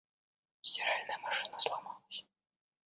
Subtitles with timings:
[0.61, 2.25] Стиральная машина сломалась.